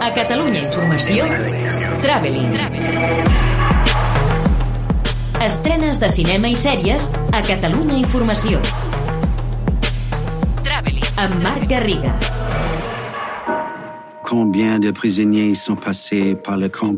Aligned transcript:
A 0.00 0.14
Catalunya 0.14 0.60
Informació, 0.60 1.26
Traveling. 2.00 2.54
Estrenes 5.44 6.00
de 6.00 6.08
cinema 6.08 6.48
i 6.48 6.56
sèries 6.56 7.10
a 7.36 7.42
Catalunya 7.44 7.98
Informació. 8.00 8.62
Traveling. 10.64 11.04
Amb 11.20 11.36
Marc 11.44 11.68
Garriga. 11.68 12.14
Combien 14.24 14.80
de 14.80 14.92
prisonniers 14.92 15.54
sont 15.54 15.76
passés 15.76 16.34
par 16.34 16.56
le 16.56 16.70
camp 16.70 16.96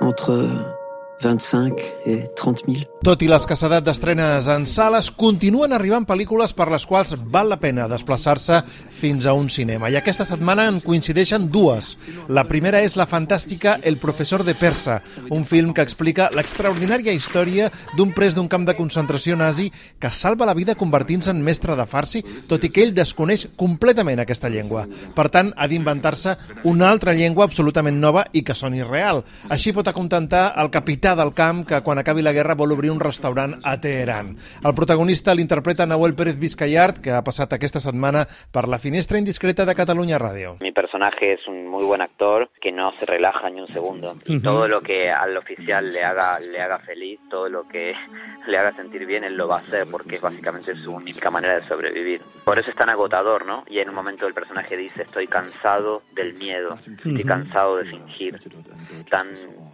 Entre 0.00 0.77
25 1.22 1.82
et 2.06 2.34
30 2.36 2.64
000. 2.66 2.84
Tot 3.04 3.22
i 3.22 3.28
l'escassedat 3.30 3.84
d'estrenes 3.86 4.48
en 4.50 4.64
sales, 4.66 5.08
continuen 5.14 5.72
arribant 5.74 6.06
pel·lícules 6.06 6.52
per 6.54 6.68
les 6.70 6.84
quals 6.86 7.14
val 7.32 7.50
la 7.50 7.58
pena 7.62 7.86
desplaçar-se 7.90 8.60
fins 8.90 9.26
a 9.26 9.34
un 9.38 9.48
cinema. 9.50 9.90
I 9.90 9.98
aquesta 9.98 10.26
setmana 10.26 10.66
en 10.70 10.80
coincideixen 10.82 11.48
dues. 11.50 11.92
La 12.28 12.44
primera 12.48 12.82
és 12.82 12.96
la 12.98 13.06
fantàstica 13.06 13.76
El 13.82 13.98
professor 14.02 14.44
de 14.44 14.54
Persa, 14.58 14.98
un 15.30 15.44
film 15.46 15.72
que 15.74 15.84
explica 15.86 16.28
l'extraordinària 16.34 17.14
història 17.14 17.70
d'un 17.96 18.12
pres 18.14 18.34
d'un 18.34 18.48
camp 18.50 18.66
de 18.66 18.76
concentració 18.78 19.36
nazi 19.38 19.70
que 19.98 20.10
salva 20.10 20.46
la 20.46 20.56
vida 20.58 20.76
convertint-se 20.78 21.30
en 21.30 21.42
mestre 21.42 21.76
de 21.78 21.86
farsi, 21.86 22.24
tot 22.48 22.66
i 22.66 22.72
que 22.74 22.82
ell 22.82 22.94
desconeix 22.94 23.46
completament 23.56 24.22
aquesta 24.22 24.50
llengua. 24.50 24.86
Per 25.14 25.28
tant, 25.32 25.54
ha 25.56 25.70
d'inventar-se 25.70 26.36
una 26.68 26.90
altra 26.90 27.14
llengua 27.14 27.46
absolutament 27.46 27.98
nova 28.02 28.26
i 28.32 28.42
que 28.42 28.58
soni 28.58 28.82
real. 28.82 29.24
Així 29.48 29.72
pot 29.72 29.88
acontentar 29.88 30.52
el 30.58 30.70
capità 30.74 31.07
del 31.16 31.32
camp 31.34 31.66
que 31.68 31.80
quan 31.82 31.98
acabi 31.98 32.22
la 32.22 32.32
guerra 32.32 32.56
vol 32.58 32.72
obrir 32.72 32.90
un 32.90 33.00
restaurant 33.00 33.56
a 33.64 33.76
Teheran. 33.80 34.34
El 34.64 34.74
protagonista 34.74 35.34
l'interpreta 35.34 35.86
Nahuel 35.86 36.14
Pérez 36.14 36.38
Vizcayart, 36.38 36.98
que 36.98 37.12
ha 37.12 37.22
passat 37.24 37.52
aquesta 37.54 37.80
setmana 37.80 38.26
per 38.52 38.66
la 38.68 38.78
finestra 38.78 39.18
indiscreta 39.18 39.64
de 39.64 39.74
Catalunya 39.74 40.18
Ràdio. 40.18 40.56
Mi 40.60 40.72
personaje 40.72 41.34
es 41.34 41.46
un 41.46 41.66
muy 41.68 41.84
buen 41.84 42.00
actor 42.00 42.50
que 42.60 42.72
no 42.72 42.92
se 42.98 43.06
relaja 43.06 43.50
ni 43.50 43.60
un 43.60 43.68
segundo. 43.68 44.16
Y 44.26 44.40
todo 44.40 44.66
lo 44.66 44.80
que 44.80 45.10
al 45.10 45.36
oficial 45.36 45.90
le 45.90 46.02
haga, 46.02 46.38
le 46.40 46.60
haga 46.60 46.78
feliz, 46.80 47.20
todo 47.30 47.48
lo 47.48 47.68
que 47.68 47.94
le 48.46 48.58
haga 48.58 48.74
sentir 48.74 49.06
bien, 49.06 49.24
él 49.24 49.36
lo 49.36 49.48
va 49.48 49.56
a 49.56 49.60
hacer 49.60 49.86
porque 49.90 50.16
es 50.16 50.20
básicamente 50.20 50.74
su 50.82 50.92
única 50.92 51.30
manera 51.30 51.60
de 51.60 51.66
sobrevivir. 51.66 52.22
Por 52.44 52.58
eso 52.58 52.70
es 52.70 52.76
tan 52.76 52.88
agotador, 52.88 53.46
¿no? 53.46 53.64
Y 53.68 53.78
en 53.78 53.88
un 53.88 53.94
momento 53.94 54.26
el 54.26 54.34
personaje 54.34 54.76
dice, 54.76 55.02
estoy 55.02 55.26
cansado 55.26 56.02
del 56.14 56.34
miedo, 56.34 56.70
estoy 56.74 57.24
cansado 57.24 57.76
de 57.76 57.84
fingir. 57.84 58.38
Tan 59.08 59.28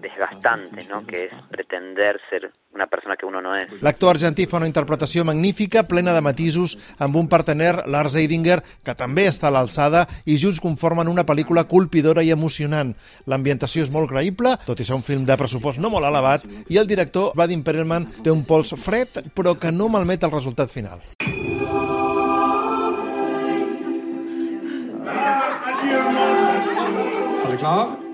desgastante, 0.00 0.86
¿no? 0.88 1.06
Que 1.06 1.26
es 1.26 1.32
pretender 1.50 2.20
ser 2.30 2.50
una 2.74 2.86
persona 2.86 3.16
que 3.16 3.26
uno 3.26 3.40
no 3.40 3.56
es. 3.56 3.82
L'actor 3.82 4.16
argentí 4.16 4.46
fa 4.46 4.58
una 4.58 4.68
interpretació 4.68 5.24
magnífica, 5.24 5.84
plena 5.88 6.12
de 6.14 6.22
matisos, 6.22 6.76
amb 6.98 7.16
un 7.16 7.28
partener, 7.28 7.86
Lars 7.88 8.16
Eidinger, 8.16 8.62
que 8.84 8.94
també 8.94 9.26
està 9.30 9.48
a 9.48 9.54
l'alçada, 9.56 10.06
i 10.24 10.36
junts 10.40 10.60
conformen 10.60 11.08
una 11.08 11.26
pel·lícula 11.26 11.66
colpidora 11.68 12.22
i 12.22 12.32
emocionant. 12.34 12.94
L'ambientació 13.26 13.84
és 13.84 13.92
molt 13.92 14.10
creïble, 14.12 14.56
tot 14.66 14.80
i 14.80 14.84
ser 14.84 14.96
un 14.96 15.06
film 15.06 15.24
de 15.26 15.36
pressupost 15.36 15.80
no 15.80 15.90
molt 15.90 16.06
elevat, 16.06 16.44
i 16.68 16.78
el 16.78 16.86
director, 16.86 17.32
Vadim 17.34 17.64
Perelman, 17.64 18.08
té 18.22 18.30
un 18.30 18.44
pols 18.46 18.74
fred, 18.80 19.32
però 19.34 19.56
que 19.58 19.72
no 19.72 19.88
malmet 19.88 20.24
el 20.24 20.34
resultat 20.34 20.70
final. 20.70 21.00
Det 27.46 27.62
klar? 27.62 28.05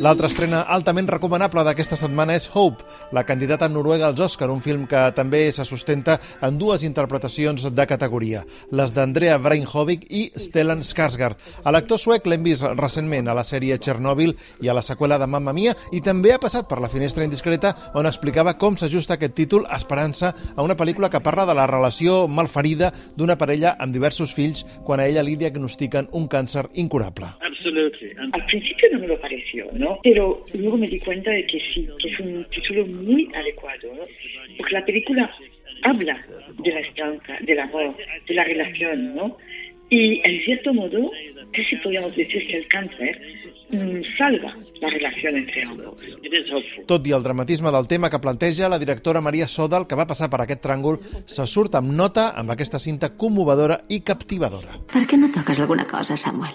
L'altra 0.00 0.30
estrena 0.30 0.62
altament 0.72 1.10
recomanable 1.12 1.60
d'aquesta 1.60 1.92
setmana 2.00 2.32
és 2.32 2.46
Hope, 2.56 2.86
la 3.12 3.20
candidata 3.28 3.66
noruega 3.68 4.06
als 4.08 4.20
Oscar, 4.24 4.46
un 4.48 4.62
film 4.64 4.86
que 4.88 5.02
també 5.12 5.42
se 5.52 5.66
sustenta 5.68 6.14
en 6.40 6.56
dues 6.56 6.80
interpretacions 6.88 7.66
de 7.76 7.86
categoria, 7.86 8.40
les 8.72 8.94
d'Andrea 8.96 9.36
Breinhovic 9.36 10.06
i 10.08 10.22
Stellan 10.40 10.80
Skarsgård. 10.88 11.36
A 11.68 11.74
l'actor 11.76 12.00
suec 12.00 12.24
l'hem 12.24 12.46
vist 12.48 12.64
recentment 12.78 13.28
a 13.28 13.34
la 13.36 13.44
sèrie 13.44 13.76
Chernobyl 13.76 14.32
i 14.64 14.72
a 14.72 14.78
la 14.78 14.80
seqüela 14.80 15.18
de 15.20 15.28
Mamma 15.28 15.52
Mia 15.52 15.76
i 15.92 16.00
també 16.00 16.32
ha 16.32 16.40
passat 16.40 16.64
per 16.70 16.80
la 16.80 16.88
finestra 16.88 17.28
indiscreta 17.28 17.74
on 17.92 18.08
explicava 18.08 18.56
com 18.56 18.80
s'ajusta 18.80 19.18
aquest 19.18 19.36
títol 19.36 19.68
Esperança 19.68 20.32
a 20.56 20.64
una 20.64 20.78
pel·lícula 20.80 21.12
que 21.12 21.20
parla 21.20 21.44
de 21.44 21.58
la 21.60 21.68
relació 21.68 22.24
malferida 22.24 22.88
d'una 23.20 23.36
parella 23.36 23.76
amb 23.76 23.92
diversos 23.92 24.32
fills 24.32 24.64
quan 24.88 25.04
a 25.04 25.10
ella 25.12 25.28
li 25.28 25.36
diagnostiquen 25.36 26.08
un 26.16 26.24
càncer 26.24 26.70
incurable. 26.80 27.34
Absolutely. 27.44 28.14
Al 28.32 28.46
principio 28.48 28.94
no 28.94 29.04
me 29.04 29.12
lo 29.12 29.20
pareció, 29.20 29.68
¿no? 29.74 29.89
Pero 30.02 30.42
luego 30.54 30.76
me 30.76 30.88
di 30.88 30.98
cuenta 31.00 31.30
de 31.30 31.46
que 31.46 31.58
sí, 31.72 31.88
que 31.98 32.08
es 32.08 32.20
un 32.20 32.44
título 32.50 32.86
muy 32.86 33.28
adecuado, 33.34 33.88
¿no? 33.94 34.02
Porque 34.56 34.74
la 34.74 34.84
película 34.84 35.30
habla 35.82 36.20
de 36.58 36.70
la 36.72 36.80
esperanza, 36.80 37.38
del 37.40 37.58
amor, 37.60 37.96
de 38.28 38.34
la 38.34 38.44
relación, 38.44 39.14
¿no? 39.14 39.36
Y 39.90 40.20
en 40.24 40.44
cierto 40.44 40.72
modo, 40.72 41.10
casi 41.52 41.76
podríamos 41.82 42.14
decir 42.14 42.46
que 42.46 42.56
el 42.56 42.68
cáncer 42.68 43.18
mm, 43.70 44.02
salva 44.16 44.54
la 44.80 44.88
relación 44.88 45.36
entre 45.36 45.64
ambos. 45.64 46.00
It 46.22 46.32
is 46.32 46.52
hopeful. 46.52 46.86
Tot 46.86 47.06
i 47.06 47.12
el 47.12 47.24
dramatisme 47.24 47.72
del 47.74 47.88
tema 47.88 48.08
que 48.08 48.20
planteja, 48.22 48.68
la 48.68 48.78
directora 48.78 49.20
Maria 49.20 49.48
Sodal, 49.48 49.88
que 49.90 49.98
va 49.98 50.06
passar 50.06 50.30
per 50.30 50.44
aquest 50.44 50.62
tràngol, 50.62 51.00
se 51.26 51.46
surt 51.50 51.74
amb 51.74 51.90
nota 51.90 52.30
amb 52.38 52.54
aquesta 52.54 52.78
cinta 52.78 53.16
commovedora 53.18 53.82
i 53.90 54.04
captivadora. 54.06 54.78
Per 54.94 55.02
què 55.10 55.18
no 55.18 55.32
toques 55.34 55.58
alguna 55.58 55.88
cosa, 55.90 56.14
Samuel? 56.14 56.54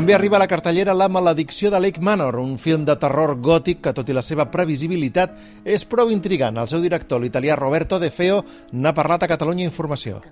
També 0.00 0.14
arriba 0.14 0.38
a 0.38 0.40
la 0.40 0.48
cartellera 0.48 0.94
La 0.96 1.10
maledicció 1.12 1.68
de 1.68 1.76
Lake 1.76 2.00
Manor, 2.00 2.38
un 2.40 2.54
film 2.56 2.86
de 2.88 2.94
terror 2.96 3.34
gòtic 3.44 3.82
que, 3.84 3.90
tot 3.92 4.08
i 4.08 4.14
la 4.16 4.22
seva 4.24 4.46
previsibilitat, 4.48 5.34
és 5.60 5.82
prou 5.84 6.08
intrigant. 6.08 6.56
El 6.56 6.70
seu 6.70 6.80
director, 6.80 7.18
l'italià 7.20 7.52
Roberto 7.58 7.98
De 8.00 8.08
Feo, 8.08 8.38
n'ha 8.72 8.94
parlat 8.96 9.26
a 9.26 9.28
Catalunya 9.28 9.66
Informació. 9.68 10.22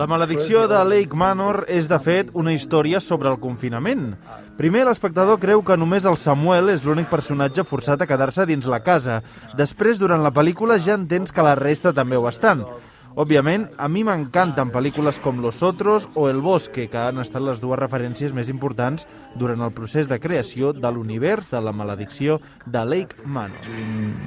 La 0.00 0.08
maledicció 0.10 0.64
de 0.66 0.80
Lake 0.82 1.14
Manor 1.14 1.60
és, 1.70 1.86
de 1.86 2.00
fet, 2.02 2.32
una 2.34 2.56
història 2.56 2.98
sobre 2.98 3.30
el 3.30 3.38
confinament. 3.38 4.16
Primer, 4.58 4.82
l'espectador 4.88 5.38
creu 5.38 5.62
que 5.62 5.76
només 5.78 6.08
el 6.10 6.18
Samuel 6.18 6.72
és 6.74 6.82
l'únic 6.82 7.06
personatge 7.06 7.62
forçat 7.62 8.02
a 8.02 8.10
quedar-se 8.10 8.48
dins 8.50 8.66
la 8.66 8.82
casa. 8.82 9.20
Després, 9.54 10.02
durant 10.02 10.26
la 10.26 10.34
pel·lícula, 10.34 10.80
ja 10.82 10.98
entens 10.98 11.30
que 11.30 11.46
la 11.46 11.54
resta 11.54 11.94
també 11.94 12.18
ho 12.18 12.26
estan. 12.26 12.66
Òbviament, 13.14 13.68
a 13.78 13.86
mi 13.86 14.00
m'encanten 14.02 14.72
pel·lícules 14.74 15.20
com 15.22 15.38
Los 15.38 15.62
Otros 15.62 16.08
o 16.18 16.26
El 16.26 16.40
Bosque, 16.42 16.88
que 16.90 16.98
han 16.98 17.20
estat 17.22 17.44
les 17.46 17.60
dues 17.62 17.78
referències 17.78 18.34
més 18.34 18.50
importants 18.50 19.06
durant 19.38 19.62
el 19.62 19.70
procés 19.70 20.10
de 20.10 20.18
creació 20.18 20.72
de 20.74 20.90
l'univers 20.90 21.46
de 21.52 21.60
la 21.62 21.70
maledicció 21.70 22.40
de 22.66 22.82
Lake 22.82 23.22
Manor. 23.24 23.62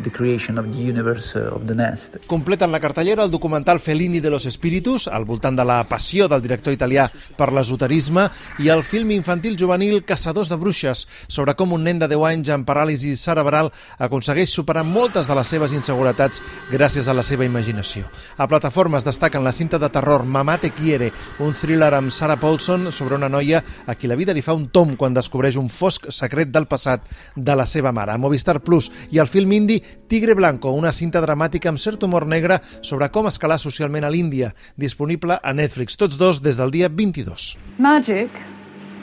the 0.04 0.12
creation 0.12 0.58
of 0.58 0.72
the 0.72 0.78
universe 0.78 1.36
uh, 1.36 1.54
of 1.54 1.66
the 1.68 1.76
nest. 1.76 2.16
Completen 2.28 2.72
la 2.72 2.80
cartellera 2.80 3.26
el 3.26 3.32
documental 3.32 3.82
Fellini 3.82 4.22
de 4.22 4.30
los 4.30 4.46
Espíritus, 4.46 5.10
al 5.10 5.26
voltant 5.26 5.58
de 5.58 5.66
la 5.66 5.84
passió 5.84 6.30
del 6.30 6.42
director 6.42 6.72
italià 6.72 7.10
per 7.36 7.52
l'esoterisme, 7.52 8.30
i 8.64 8.72
el 8.72 8.86
film 8.88 9.12
infantil 9.12 9.58
juvenil 9.60 10.06
Caçadors 10.08 10.48
de 10.48 10.56
Bruixes, 10.56 11.04
sobre 11.28 11.58
com 11.60 11.76
un 11.76 11.84
nen 11.84 12.00
de 12.00 12.08
10 12.08 12.26
anys 12.32 12.54
amb 12.56 12.68
paràlisi 12.70 13.18
cerebral 13.20 13.74
aconsegueix 14.00 14.54
superar 14.54 14.86
moltes 14.88 15.28
de 15.28 15.36
les 15.36 15.52
seves 15.52 15.76
inseguretats 15.76 16.40
gràcies 16.72 17.12
a 17.12 17.18
la 17.18 17.28
seva 17.28 17.44
imaginació. 17.44 18.08
A 18.38 18.48
plataformes 18.78 19.04
destaquen 19.04 19.44
la 19.44 19.52
cinta 19.52 19.80
de 19.80 19.90
terror 19.90 20.24
Mamá 20.24 20.60
te 20.60 20.70
quiere, 20.70 21.12
un 21.40 21.54
thriller 21.58 21.96
amb 21.98 22.12
Sarah 22.12 22.36
Paulson 22.38 22.92
sobre 22.92 23.16
una 23.16 23.30
noia 23.30 23.64
a 23.88 23.96
qui 23.96 24.06
la 24.06 24.16
vida 24.16 24.36
li 24.38 24.44
fa 24.46 24.54
un 24.54 24.68
tom 24.70 24.92
quan 24.96 25.16
descobreix 25.18 25.58
un 25.58 25.66
fosc 25.74 26.06
secret 26.14 26.52
del 26.54 26.68
passat 26.70 27.02
de 27.34 27.56
la 27.58 27.66
seva 27.66 27.92
mare. 27.92 28.14
A 28.14 28.22
Movistar 28.22 28.60
Plus 28.62 28.92
i 29.10 29.18
el 29.18 29.32
film 29.34 29.56
indi 29.58 29.80
Tigre 29.82 30.36
Blanco, 30.38 30.76
una 30.78 30.94
cinta 30.94 31.24
dramàtica 31.26 31.74
amb 31.74 31.82
cert 31.82 32.06
humor 32.06 32.28
negre 32.30 32.60
sobre 32.84 33.10
com 33.10 33.26
escalar 33.26 33.58
socialment 33.58 34.06
a 34.06 34.14
l'Índia, 34.14 34.54
disponible 34.78 35.40
a 35.42 35.58
Netflix, 35.58 35.98
tots 35.98 36.22
dos 36.22 36.44
des 36.46 36.62
del 36.62 36.70
dia 36.70 36.94
22. 36.94 37.56
Magic 37.80 38.30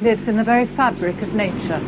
lives 0.02 0.28
in 0.28 0.36
the 0.36 0.46
very 0.46 0.66
fabric 0.66 1.20
of 1.20 1.34
nature. 1.34 1.82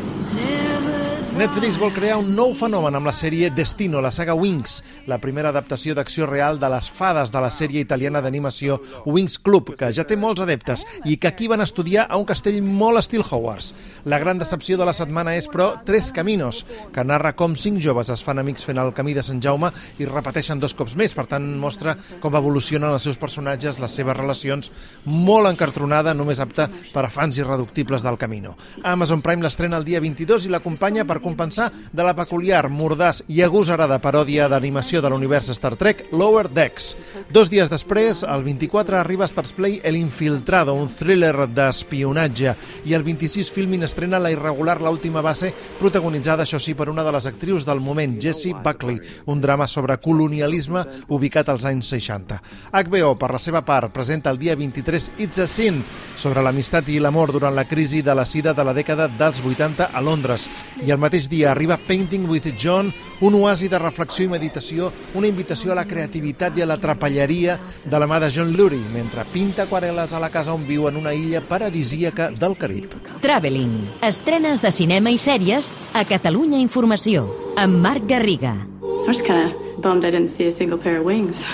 Netflix 1.37 1.77
vol 1.77 1.91
crear 1.93 2.15
un 2.17 2.31
nou 2.33 2.55
fenomen 2.57 2.97
amb 2.97 3.11
la 3.11 3.13
sèrie 3.13 3.51
Destino, 3.53 4.01
la 4.01 4.09
saga 4.09 4.33
Wings, 4.33 4.79
la 5.05 5.19
primera 5.21 5.51
adaptació 5.53 5.93
d'acció 5.93 6.25
real 6.25 6.57
de 6.57 6.71
les 6.73 6.87
fades 6.89 7.29
de 7.29 7.43
la 7.45 7.51
sèrie 7.53 7.83
italiana 7.85 8.23
d'animació 8.25 8.79
Wings 9.05 9.37
Club, 9.45 9.75
que 9.77 9.91
ja 9.93 10.07
té 10.09 10.17
molts 10.17 10.41
adeptes 10.41 10.87
i 11.05 11.19
que 11.21 11.29
aquí 11.29 11.45
van 11.53 11.61
estudiar 11.61 12.07
a 12.09 12.17
un 12.17 12.25
castell 12.25 12.63
molt 12.65 13.03
estil 13.03 13.21
Hogwarts. 13.21 13.75
La 14.07 14.21
gran 14.21 14.39
decepció 14.39 14.77
de 14.79 14.85
la 14.87 14.93
setmana 14.95 15.33
és, 15.35 15.49
però, 15.51 15.81
Tres 15.83 16.13
Caminos, 16.15 16.61
que 16.95 17.03
narra 17.03 17.33
com 17.35 17.57
cinc 17.59 17.81
joves 17.83 18.07
es 18.15 18.21
fan 18.23 18.39
amics 18.39 18.63
fent 18.63 18.79
el 18.79 18.93
camí 18.95 19.17
de 19.17 19.23
Sant 19.27 19.41
Jaume 19.43 19.73
i 19.99 20.07
repeteixen 20.07 20.61
dos 20.63 20.77
cops 20.79 20.93
més. 20.95 21.11
Per 21.11 21.25
tant, 21.27 21.43
mostra 21.59 21.97
com 22.23 22.37
evolucionen 22.39 22.95
els 22.95 23.03
seus 23.03 23.19
personatges, 23.19 23.81
les 23.83 23.97
seves 23.99 24.15
relacions, 24.15 24.71
molt 25.11 25.51
encartronada, 25.51 26.15
només 26.15 26.39
apta 26.39 26.69
per 26.93 27.03
a 27.03 27.11
fans 27.11 27.41
irreductibles 27.41 28.07
del 28.07 28.19
Camino. 28.21 28.53
Amazon 28.85 29.25
Prime 29.27 29.43
l'estrena 29.43 29.81
el 29.83 29.89
dia 29.89 29.99
22 30.05 30.47
i 30.47 30.55
l'acompanya 30.55 31.03
per 31.03 31.19
recompensar 31.19 31.73
de 31.91 32.07
la 32.07 32.15
peculiar, 32.15 32.69
mordàs 32.71 33.25
i 33.27 33.43
agosarada 33.43 33.99
paròdia 33.99 34.47
d'animació 34.47 35.03
de 35.03 35.11
l'univers 35.11 35.51
Star 35.59 35.75
Trek, 35.75 36.05
Lower 36.13 36.47
Decks. 36.47 36.93
Dos 37.35 37.51
dies 37.51 37.75
després, 37.75 38.23
el 38.23 38.47
24 38.47 39.01
arriba 39.03 39.27
a 39.27 39.33
Stars 39.35 39.57
Play 39.59 39.81
El 39.83 39.99
Infiltrado, 39.99 40.79
un 40.79 40.87
thriller 40.95 41.51
d'espionatge, 41.51 42.55
i 42.87 42.95
el 42.95 43.03
26 43.03 43.51
Filmin 43.51 43.83
estrena 43.97 44.19
La 44.21 44.31
irregular, 44.31 44.83
l'última 44.83 45.23
base, 45.25 45.49
protagonitzada, 45.81 46.45
això 46.45 46.59
sí, 46.61 46.75
per 46.77 46.91
una 46.93 47.01
de 47.03 47.13
les 47.15 47.25
actrius 47.25 47.65
del 47.65 47.81
moment, 47.81 48.19
Jessie 48.21 48.53
Buckley, 48.53 48.99
un 49.25 49.41
drama 49.41 49.65
sobre 49.67 49.97
colonialisme 50.05 50.83
ubicat 51.09 51.49
als 51.49 51.65
anys 51.65 51.89
60. 51.95 52.37
HBO, 52.77 53.15
per 53.17 53.31
la 53.33 53.41
seva 53.41 53.63
part, 53.65 53.89
presenta 53.95 54.29
el 54.29 54.37
dia 54.39 54.55
23 54.55 55.13
It's 55.17 55.41
a 55.41 55.47
Sin, 55.49 55.81
sobre 56.13 56.45
l'amistat 56.45 56.91
i 56.93 56.99
l'amor 57.01 57.33
durant 57.33 57.57
la 57.57 57.65
crisi 57.65 58.03
de 58.05 58.13
la 58.13 58.27
sida 58.29 58.53
de 58.53 58.67
la 58.69 58.75
dècada 58.77 59.09
dels 59.09 59.41
80 59.41 59.89
a 59.89 60.05
Londres. 60.05 60.45
I 60.85 60.93
el 60.93 61.01
mateix 61.01 61.31
dia 61.33 61.55
arriba 61.55 61.81
Painting 61.81 62.29
with 62.29 62.53
John, 62.61 62.93
un 63.25 63.41
oasi 63.41 63.71
de 63.73 63.81
reflexió 63.81 64.27
i 64.27 64.35
meditació, 64.35 64.93
una 65.17 65.31
invitació 65.33 65.73
a 65.73 65.81
la 65.81 65.87
creativitat 65.89 66.59
i 66.59 66.67
a 66.67 66.69
la 66.69 66.77
trapelleria 66.77 67.57
de 67.85 67.99
la 67.99 68.11
mà 68.11 68.21
de 68.21 68.29
John 68.29 68.53
Lurie, 68.53 68.93
mentre 68.93 69.25
pinta 69.33 69.65
aquarel·les 69.65 70.13
a 70.13 70.21
la 70.21 70.29
casa 70.29 70.53
on 70.53 70.69
viu 70.69 70.85
en 70.91 71.01
una 71.01 71.17
illa 71.17 71.41
paradisíaca 71.41 72.29
del 72.29 72.61
Carib. 72.61 72.93
Traveling. 73.25 73.86
Estrenes 74.03 74.63
de 74.63 74.71
cinema 74.71 75.13
i 75.13 75.19
sèries 75.19 75.73
a 75.95 76.05
Catalunya 76.09 76.59
Informació, 76.63 77.27
amb 77.57 77.79
Marc 77.83 78.07
Garriga. 78.11 78.57
I 78.83 79.09
was 79.09 79.23
kind 79.23 79.47
of 79.47 79.83
bummed 79.83 80.05
I 80.05 80.11
didn't 80.11 80.31
see 80.31 80.47
a 80.49 80.53
single 80.53 80.79
pair 80.79 80.99
of 80.99 81.07
wings. 81.07 81.47